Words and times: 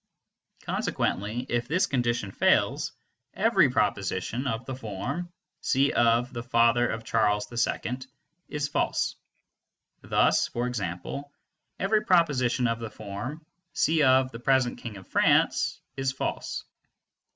Consequently 0.65 1.45
if 1.47 1.67
this 1.67 1.85
condition 1.85 2.31
fails, 2.31 2.91
every 3.35 3.69
proposition 3.69 4.47
of 4.47 4.65
the 4.65 4.73
form 4.73 5.31
"C 5.59 5.91
(the 5.91 6.47
father 6.49 6.87
of 6.89 7.03
Charles 7.03 7.45
II)" 7.53 7.99
is 8.49 8.67
false. 8.67 9.15
Thus 10.01 10.49
e.g. 10.55 11.13
every 11.79 12.03
proposition 12.03 12.65
of 12.67 12.79
the 12.79 12.89
form 12.89 13.45
"C 13.73 13.99
(the 14.01 14.41
present 14.43 14.79
King 14.79 14.97
of 14.97 15.07
France)" 15.07 15.79
is 15.95 16.11
false. 16.11 16.63